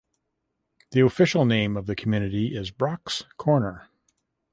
[0.93, 3.87] The official name of the community is Brocks Corner.